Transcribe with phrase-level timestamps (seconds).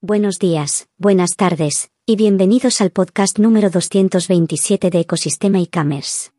[0.00, 6.30] Buenos días, buenas tardes, y bienvenidos al podcast número 227 de Ecosistema e-commerce.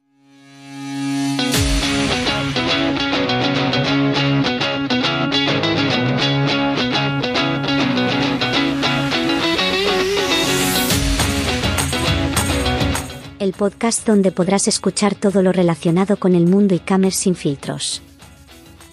[13.40, 18.02] El podcast donde podrás escuchar todo lo relacionado con el mundo e-commerce sin filtros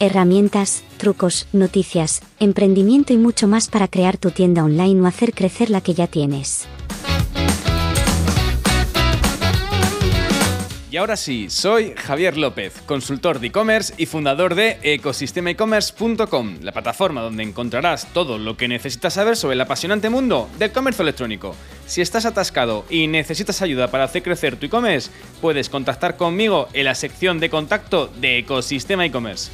[0.01, 5.71] herramientas, trucos, noticias, emprendimiento y mucho más para crear tu tienda online o hacer crecer
[5.71, 6.67] la que ya tienes.
[10.97, 17.21] Y ahora sí, soy Javier López, consultor de e-commerce y fundador de ecosistemaecommerce.com, la plataforma
[17.21, 21.55] donde encontrarás todo lo que necesitas saber sobre el apasionante mundo del comercio electrónico.
[21.87, 25.11] Si estás atascado y necesitas ayuda para hacer crecer tu e-commerce,
[25.43, 29.51] puedes contactar conmigo en la sección de contacto de Ecosistema e-commerce.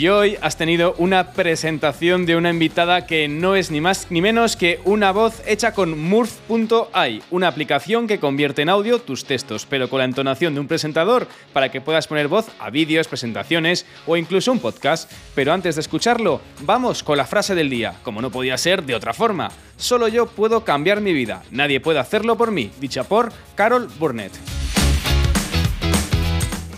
[0.00, 4.22] Y hoy has tenido una presentación de una invitada que no es ni más ni
[4.22, 9.66] menos que una voz hecha con Murph.ai, una aplicación que convierte en audio tus textos,
[9.68, 13.84] pero con la entonación de un presentador para que puedas poner voz a vídeos, presentaciones
[14.06, 15.12] o incluso un podcast.
[15.34, 18.94] Pero antes de escucharlo, vamos con la frase del día, como no podía ser de
[18.94, 19.50] otra forma.
[19.76, 24.59] Solo yo puedo cambiar mi vida, nadie puede hacerlo por mí, dicha por Carol Burnett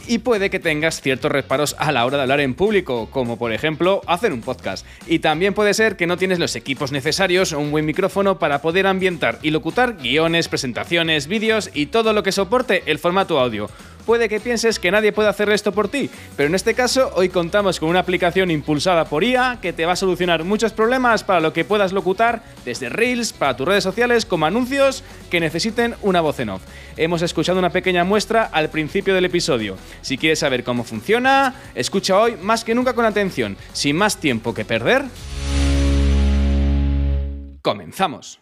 [0.06, 3.52] y puede que tengas ciertos reparos a la hora de hablar en público, como por
[3.52, 4.86] ejemplo hacer un podcast.
[5.06, 8.62] Y también puede ser que no tienes los equipos necesarios o un buen micrófono para
[8.62, 13.68] poder ambientar y locutar guiones, presentaciones, vídeos y todo lo que soporte el formato audio
[14.04, 17.28] puede que pienses que nadie puede hacer esto por ti, pero en este caso hoy
[17.28, 21.40] contamos con una aplicación impulsada por IA que te va a solucionar muchos problemas para
[21.40, 26.20] lo que puedas locutar desde Reels, para tus redes sociales, como anuncios que necesiten una
[26.20, 26.62] voz en off.
[26.96, 29.76] Hemos escuchado una pequeña muestra al principio del episodio.
[30.00, 34.54] Si quieres saber cómo funciona, escucha hoy más que nunca con atención, sin más tiempo
[34.54, 35.04] que perder.
[37.62, 38.41] Comenzamos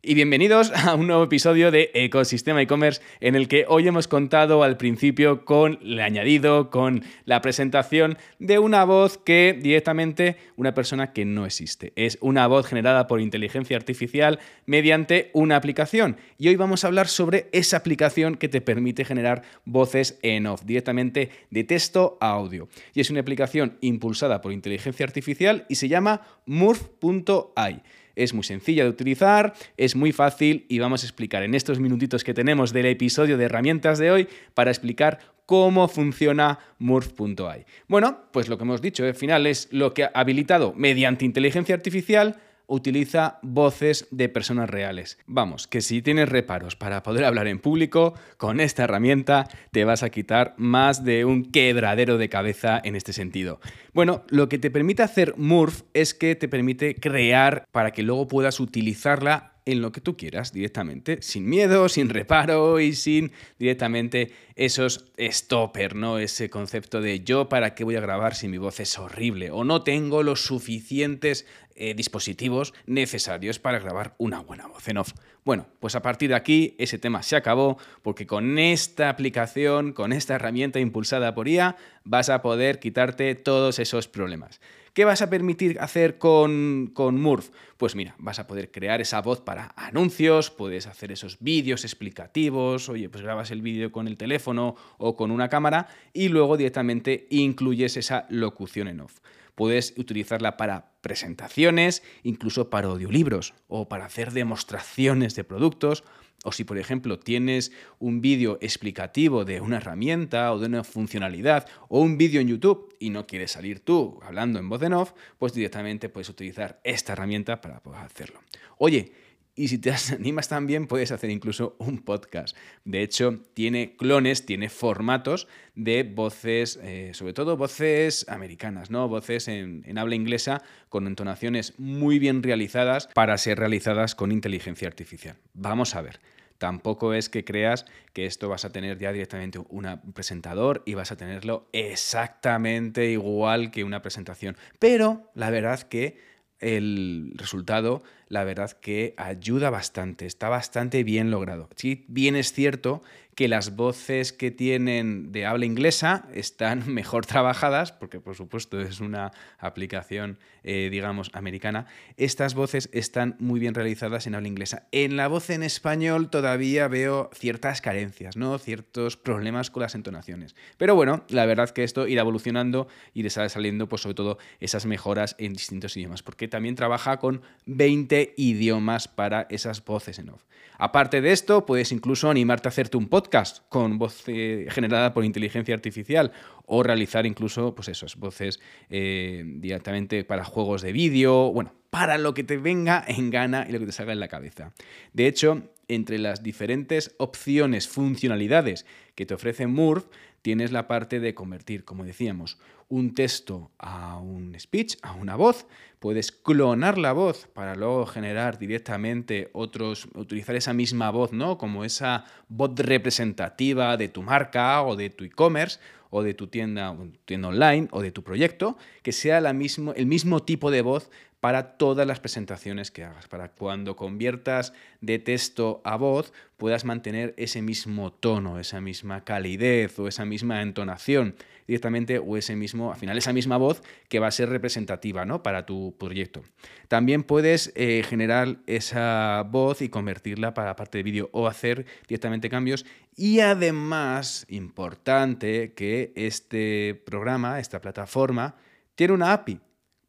[0.00, 4.62] y bienvenidos a un nuevo episodio de Ecosistema e-commerce en el que hoy hemos contado
[4.62, 11.12] al principio con el añadido, con la presentación de una voz que directamente una persona
[11.12, 11.92] que no existe.
[11.96, 16.16] Es una voz generada por inteligencia artificial mediante una aplicación.
[16.38, 20.62] Y hoy vamos a hablar sobre esa aplicación que te permite generar voces en off,
[20.64, 22.68] directamente de texto a audio.
[22.94, 27.82] Y es una aplicación impulsada por inteligencia artificial y se llama Murph.ai
[28.18, 32.24] es muy sencilla de utilizar, es muy fácil y vamos a explicar en estos minutitos
[32.24, 37.64] que tenemos del episodio de herramientas de hoy para explicar cómo funciona Murph.ai.
[37.86, 41.74] Bueno, pues lo que hemos dicho al final es lo que ha habilitado mediante inteligencia
[41.74, 42.36] artificial
[42.68, 45.18] utiliza voces de personas reales.
[45.26, 50.02] Vamos, que si tienes reparos para poder hablar en público, con esta herramienta te vas
[50.02, 53.58] a quitar más de un quebradero de cabeza en este sentido.
[53.94, 58.28] Bueno, lo que te permite hacer Murph es que te permite crear para que luego
[58.28, 64.32] puedas utilizarla en lo que tú quieras directamente, sin miedo, sin reparo y sin directamente
[64.56, 66.18] esos stopper, ¿no?
[66.18, 69.64] Ese concepto de yo para qué voy a grabar si mi voz es horrible o
[69.64, 71.46] no tengo los suficientes
[71.76, 75.12] eh, dispositivos necesarios para grabar una buena voz en off.
[75.44, 80.12] Bueno, pues a partir de aquí ese tema se acabó porque con esta aplicación, con
[80.12, 84.60] esta herramienta impulsada por IA, vas a poder quitarte todos esos problemas.
[84.98, 87.50] ¿Qué vas a permitir hacer con, con Murph?
[87.76, 92.88] Pues mira, vas a poder crear esa voz para anuncios, puedes hacer esos vídeos explicativos,
[92.88, 97.28] oye, pues grabas el vídeo con el teléfono o con una cámara y luego directamente
[97.30, 99.20] incluyes esa locución en off.
[99.54, 106.02] Puedes utilizarla para presentaciones, incluso para audiolibros o para hacer demostraciones de productos.
[106.48, 111.66] O si, por ejemplo, tienes un vídeo explicativo de una herramienta o de una funcionalidad
[111.90, 115.12] o un vídeo en YouTube y no quieres salir tú hablando en voz en off,
[115.36, 118.40] pues directamente puedes utilizar esta herramienta para poder hacerlo.
[118.78, 119.12] Oye,
[119.58, 122.56] y si te animas también, puedes hacer incluso un podcast.
[122.86, 129.06] De hecho, tiene clones, tiene formatos de voces, eh, sobre todo voces americanas, ¿no?
[129.08, 134.88] Voces en, en habla inglesa con entonaciones muy bien realizadas para ser realizadas con inteligencia
[134.88, 135.36] artificial.
[135.52, 136.20] Vamos a ver.
[136.58, 141.12] Tampoco es que creas que esto vas a tener ya directamente un presentador y vas
[141.12, 144.56] a tenerlo exactamente igual que una presentación.
[144.78, 146.18] Pero la verdad que
[146.60, 151.68] el resultado la verdad que ayuda bastante, está bastante bien logrado.
[151.76, 153.02] Sí, bien es cierto
[153.38, 158.98] que las voces que tienen de habla inglesa están mejor trabajadas, porque por supuesto es
[158.98, 159.30] una
[159.60, 161.86] aplicación, eh, digamos, americana.
[162.16, 164.88] Estas voces están muy bien realizadas en habla inglesa.
[164.90, 168.58] En la voz en español todavía veo ciertas carencias, ¿no?
[168.58, 170.56] Ciertos problemas con las entonaciones.
[170.76, 174.38] Pero bueno, la verdad que esto irá evolucionando y le sale saliendo, pues sobre todo,
[174.58, 180.30] esas mejoras en distintos idiomas, porque también trabaja con 20 idiomas para esas voces en
[180.30, 180.42] off.
[180.76, 183.27] Aparte de esto, puedes incluso animarte a hacerte un podcast
[183.68, 186.32] con voz eh, generada por inteligencia artificial
[186.66, 188.60] o realizar incluso, pues eso, voces
[188.90, 193.72] eh, directamente para juegos de vídeo, bueno, para lo que te venga en gana y
[193.72, 194.72] lo que te salga en la cabeza.
[195.12, 200.06] De hecho, entre las diferentes opciones, funcionalidades que te ofrece Murph,
[200.42, 202.58] tienes la parte de convertir, como decíamos,
[202.88, 205.66] un texto a un speech, a una voz.
[205.98, 211.58] Puedes clonar la voz para luego generar directamente otros, utilizar esa misma voz, ¿no?
[211.58, 215.80] Como esa voz representativa de tu marca o de tu e-commerce
[216.10, 216.96] o de tu tienda,
[217.26, 221.76] tienda online o de tu proyecto, que sea la el mismo tipo de voz para
[221.76, 227.62] todas las presentaciones que hagas, para cuando conviertas de texto a voz puedas mantener ese
[227.62, 231.36] mismo tono, esa misma calidez o esa misma entonación
[231.68, 235.42] directamente o ese mismo, al final esa misma voz que va a ser representativa ¿no?
[235.42, 236.42] para tu proyecto.
[236.88, 241.86] También puedes eh, generar esa voz y convertirla para la parte de vídeo o hacer
[242.08, 248.56] directamente cambios y además, importante, que este programa, esta plataforma,
[248.94, 249.60] tiene una API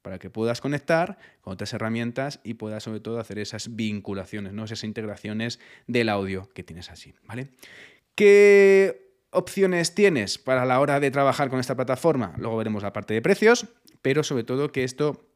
[0.01, 4.65] para que puedas conectar con otras herramientas y puedas sobre todo hacer esas vinculaciones, ¿no?
[4.65, 7.13] esas integraciones del audio que tienes así.
[7.25, 7.49] ¿vale?
[8.15, 12.33] ¿Qué opciones tienes para la hora de trabajar con esta plataforma?
[12.37, 13.67] Luego veremos la parte de precios,
[14.01, 15.28] pero sobre todo que esto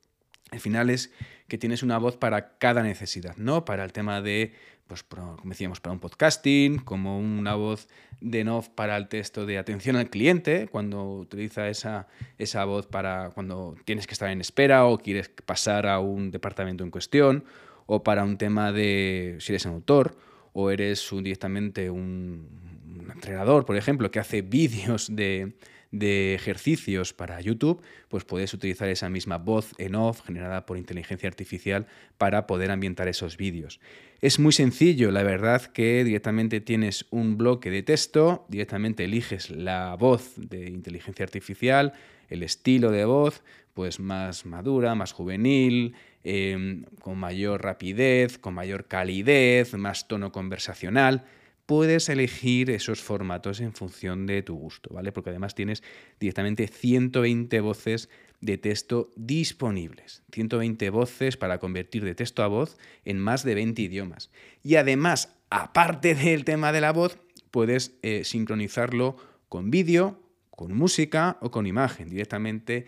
[0.52, 1.12] al final es
[1.48, 3.66] que tienes una voz para cada necesidad, ¿no?
[3.66, 4.54] Para el tema de
[4.88, 7.88] pues, como decíamos, para un podcasting, como una voz
[8.22, 12.08] de off para el texto de atención al cliente, cuando utiliza esa,
[12.38, 16.84] esa voz para cuando tienes que estar en espera o quieres pasar a un departamento
[16.84, 17.44] en cuestión,
[17.86, 20.16] o para un tema de si eres un autor
[20.54, 25.54] o eres directamente un entrenador, por ejemplo, que hace vídeos de,
[25.94, 31.30] de ejercicios para YouTube, pues puedes utilizar esa misma voz en off generada por inteligencia
[31.30, 31.86] artificial
[32.18, 33.80] para poder ambientar esos vídeos.
[34.20, 39.96] Es muy sencillo, la verdad que directamente tienes un bloque de texto, directamente eliges la
[39.96, 41.94] voz de inteligencia artificial,
[42.28, 43.44] el estilo de voz,
[43.76, 45.94] pues más madura, más juvenil,
[46.24, 51.24] em, con mayor rapidez, con mayor calidez, más tono conversacional
[51.66, 55.12] puedes elegir esos formatos en función de tu gusto, ¿vale?
[55.12, 55.84] Porque además tienes
[56.20, 58.10] directamente 120 voces
[58.42, 60.24] de texto disponibles.
[60.34, 64.32] 120 voces para convertir de texto a voz en más de 20 idiomas.
[64.64, 67.18] Y además, aparte del tema de la voz,
[67.52, 69.16] puedes eh, sincronizarlo
[69.48, 70.20] con vídeo,
[70.50, 72.10] con música o con imagen.
[72.10, 72.86] Directamente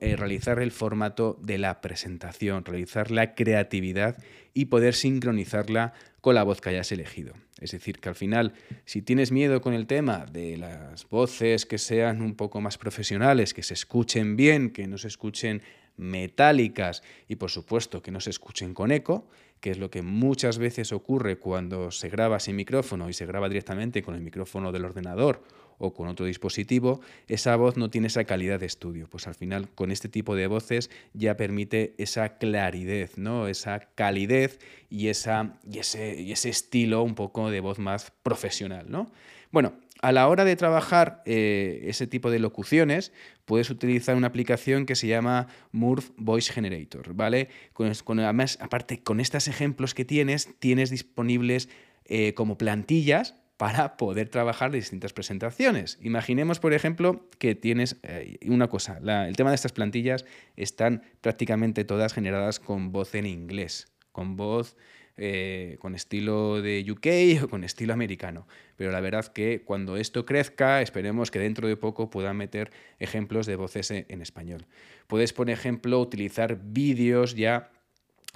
[0.00, 4.22] eh, realizar el formato de la presentación, realizar la creatividad
[4.52, 7.34] y poder sincronizarla con la voz que hayas elegido.
[7.60, 8.52] Es decir, que al final,
[8.84, 13.54] si tienes miedo con el tema de las voces que sean un poco más profesionales,
[13.54, 15.62] que se escuchen bien, que no se escuchen
[15.96, 19.28] metálicas y por supuesto que no se escuchen con eco,
[19.60, 23.48] que es lo que muchas veces ocurre cuando se graba sin micrófono y se graba
[23.48, 25.42] directamente con el micrófono del ordenador
[25.78, 29.08] o con otro dispositivo, esa voz no tiene esa calidad de estudio.
[29.08, 33.48] Pues al final con este tipo de voces ya permite esa claridad, ¿no?
[33.48, 34.58] esa calidez
[34.90, 38.86] y, esa, y, ese, y ese estilo un poco de voz más profesional.
[38.88, 39.10] ¿no?
[39.50, 39.74] Bueno,
[40.04, 43.10] a la hora de trabajar eh, ese tipo de locuciones,
[43.46, 47.48] puedes utilizar una aplicación que se llama Murph Voice Generator, ¿vale?
[47.72, 51.70] Con, además, aparte, con estos ejemplos que tienes, tienes disponibles
[52.04, 55.98] eh, como plantillas para poder trabajar distintas presentaciones.
[56.02, 60.24] Imaginemos, por ejemplo, que tienes eh, una cosa, el tema de estas plantillas
[60.56, 64.76] están prácticamente todas generadas con voz en inglés, con voz
[65.16, 68.48] eh, con estilo de UK o con estilo americano.
[68.74, 73.46] Pero la verdad que cuando esto crezca, esperemos que dentro de poco puedan meter ejemplos
[73.46, 74.66] de voces en español.
[75.06, 77.70] Puedes, por ejemplo, utilizar vídeos ya,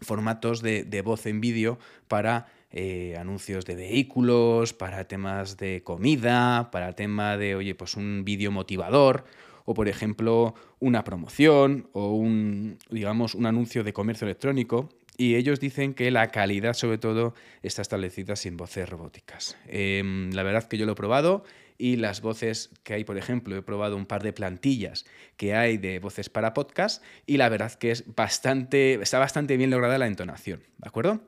[0.01, 6.71] formatos de, de voz en vídeo para eh, anuncios de vehículos, para temas de comida,
[6.71, 9.25] para tema de, oye, pues un vídeo motivador,
[9.65, 14.89] o por ejemplo una promoción o un, digamos, un anuncio de comercio electrónico.
[15.17, 19.59] Y ellos dicen que la calidad sobre todo está establecida sin voces robóticas.
[19.67, 21.45] Em, la verdad que yo lo he probado
[21.77, 25.07] y las voces que hay, por ejemplo, he probado un par de plantillas
[25.37, 29.71] que hay de voces para podcast y la verdad que es bastante, está bastante bien
[29.71, 31.21] lograda la entonación, ¿de acuerdo?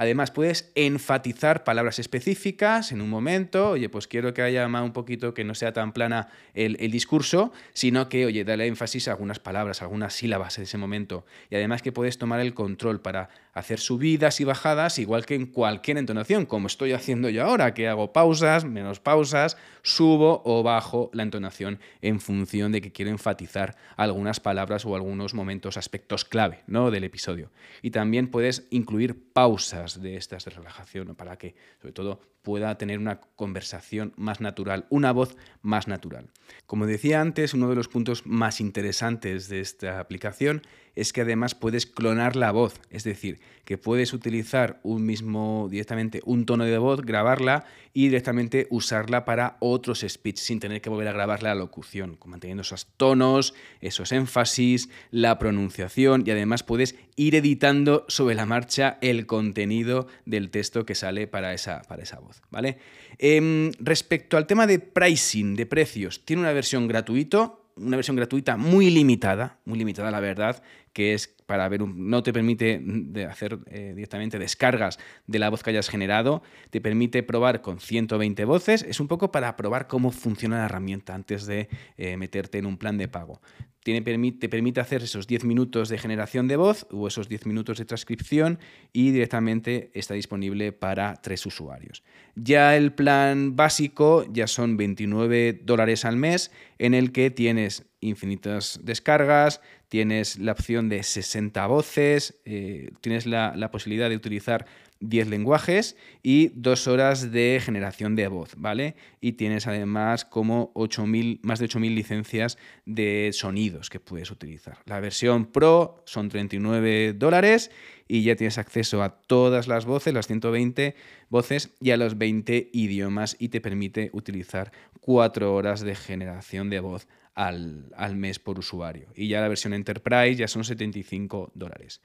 [0.00, 3.70] Además, puedes enfatizar palabras específicas en un momento.
[3.70, 7.52] Oye, pues quiero que haya más un poquito, que no sea tan plana el, discurso,
[7.72, 11.26] sino que, oye, dale énfasis a algunas palabras, algunas sílabas en ese momento.
[11.50, 13.28] Y además que puedes tomar el control para
[13.58, 17.88] hacer subidas y bajadas, igual que en cualquier entonación, como estoy haciendo yo ahora, que
[17.88, 23.76] hago pausas, menos pausas, subo o bajo la entonación en función de que quiero enfatizar
[23.96, 26.90] algunas palabras o algunos momentos, aspectos clave ¿no?
[26.90, 27.50] del episodio.
[27.82, 32.98] Y también puedes incluir pausas de estas de relajación para que, sobre todo, pueda tener
[32.98, 36.30] una conversación más natural, una voz más natural.
[36.66, 40.62] Como decía antes, uno de los puntos más interesantes de esta aplicación
[40.94, 46.22] es que además puedes clonar la voz, es decir, que puedes utilizar un mismo directamente
[46.24, 51.08] un tono de voz, grabarla y directamente usarla para otros speech sin tener que volver
[51.08, 57.34] a grabar la locución, manteniendo esos tonos, esos énfasis, la pronunciación y además puedes ir
[57.34, 62.40] editando sobre la marcha el contenido del texto que sale para esa, para esa voz,
[62.50, 62.78] ¿vale?
[63.18, 68.56] Em, respecto al tema de pricing, de precios, tiene una versión gratuita, una versión gratuita
[68.56, 72.84] muy limitada, muy limitada la verdad, que es para ver, no te permite
[73.26, 78.44] hacer eh, directamente descargas de la voz que hayas generado, te permite probar con 120
[78.44, 82.66] voces, es un poco para probar cómo funciona la herramienta antes de eh, meterte en
[82.66, 83.40] un plan de pago.
[83.82, 87.86] Te permite hacer esos 10 minutos de generación de voz o esos 10 minutos de
[87.86, 88.58] transcripción
[88.92, 92.02] y directamente está disponible para tres usuarios.
[92.34, 98.80] Ya el plan básico ya son 29 dólares al mes en el que tienes infinitas
[98.82, 104.66] descargas, tienes la opción de 60 voces, eh, tienes la, posibilidad de utilizar
[105.00, 108.96] 10 lenguajes y 2 horas de generación de voz, ¿vale?
[109.20, 114.78] Y tienes además como 8000, más de 8.000 licencias de sonidos que puedes utilizar.
[114.86, 117.70] La versión Pro son 39 dólares
[118.08, 120.96] y ya tienes acceso a todas las voces, las 120
[121.30, 126.80] voces y a los 20 idiomas y te permite utilizar 4 horas de generación de
[126.80, 127.06] voz
[127.38, 129.12] al, al mes por usuario.
[129.14, 132.00] Y ya la versión Enterprise ya son 75 dólares.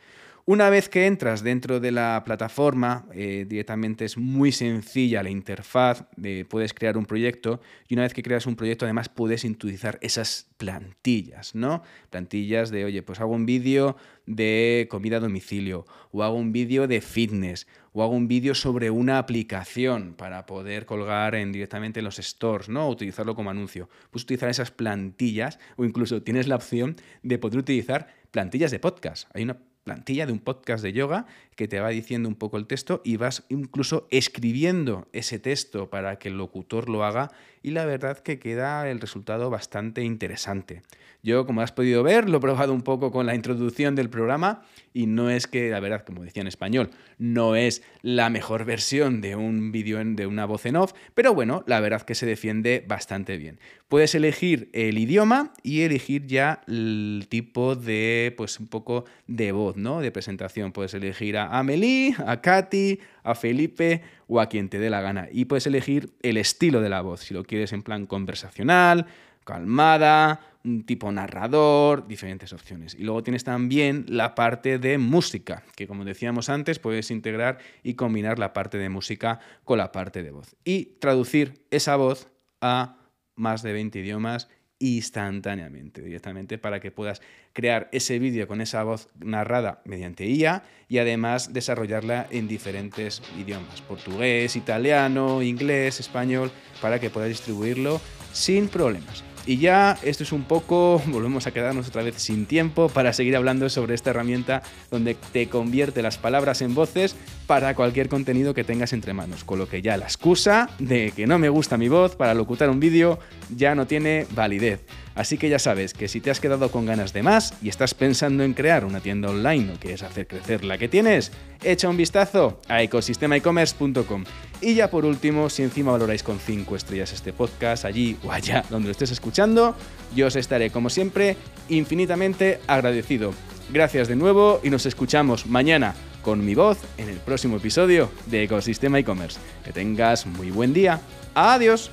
[0.46, 6.04] Una vez que entras dentro de la plataforma, eh, directamente es muy sencilla la interfaz,
[6.50, 10.50] puedes crear un proyecto y una vez que creas un proyecto además puedes utilizar esas
[10.58, 11.82] plantillas, ¿no?
[12.10, 13.96] Plantillas de, oye, pues hago un vídeo
[14.26, 18.90] de comida a domicilio o hago un vídeo de fitness o hago un vídeo sobre
[18.90, 22.90] una aplicación para poder colgar en, directamente en los stores, ¿no?
[22.90, 23.88] utilizarlo como anuncio.
[24.12, 29.30] Puedes utilizar esas plantillas o incluso tienes la opción de poder utilizar plantillas de podcast.
[29.34, 31.26] Hay una plantilla de un podcast de yoga
[31.56, 36.18] que te va diciendo un poco el texto y vas incluso escribiendo ese texto para
[36.18, 37.32] que el locutor lo haga
[37.62, 40.82] y la verdad que queda el resultado bastante interesante.
[41.26, 44.64] Yo, como has podido ver, lo he probado un poco con la introducción del programa
[44.94, 49.22] y no es que, la verdad, como decía en español, no es la mejor versión
[49.22, 52.84] de un vídeo de una voz en off, pero bueno, la verdad que se defiende
[52.86, 53.60] bastante bien.
[53.88, 59.78] Puedes elegir el idioma y elegir ya el tipo de, pues un poco de voz,
[59.78, 60.02] ¿no?
[60.02, 60.74] De presentación.
[60.74, 65.28] Puedes elegir a Amelie, a Katy, a Felipe o a quien te dé la gana.
[65.32, 69.08] Y puedes elegir el estilo de la voz, si lo quieres en plan conversacional,
[69.44, 72.96] calmada, un tipo narrador, diferentes opciones.
[72.96, 77.96] Y luego tienes también la parte de música, que como decíamos antes, puedes integrar y
[77.96, 80.56] combinar la parte de música con la parte de voz.
[80.64, 82.30] Y traducir esa voz
[82.62, 82.98] a
[83.36, 84.48] más de 20 idiomas
[84.84, 87.22] instantáneamente, directamente para que puedas
[87.54, 93.82] crear ese vídeo con esa voz narrada mediante IA y además desarrollarla en diferentes idiomas,
[93.82, 98.02] portugués, italiano, inglés, español, para que puedas distribuirlo
[98.34, 99.24] sin problemas.
[99.46, 103.38] Y ya esto es un poco, volvemos a quedarnos otra vez sin tiempo para seguir
[103.38, 107.16] hablando sobre esta herramienta donde te convierte las palabras en voces
[107.48, 111.28] para cualquier contenido que tengas entre manos, con lo que ya la excusa de que
[111.28, 113.20] no me gusta mi voz para locutar un vídeo
[113.56, 114.82] ya no tiene validez.
[115.16, 117.94] Así que ya sabes que si te has quedado con ganas de más y estás
[117.94, 121.32] pensando en crear una tienda online o quieres hacer crecer la que tienes,
[121.62, 124.24] echa un vistazo a ecosistemaecommerce.com.
[124.62, 128.64] Y ya por último, si encima valoráis con 5 estrellas este podcast allí o allá
[128.70, 129.76] donde lo estés escuchando,
[130.16, 131.38] yo os estaré como siempre
[131.70, 133.34] infinitamente agradecido.
[133.72, 138.44] Gracias de nuevo y nos escuchamos mañana con mi voz en el próximo episodio de
[138.44, 139.40] Ecosistema e-commerce.
[139.64, 141.00] Que tengas muy buen día.
[141.36, 141.92] Adiós.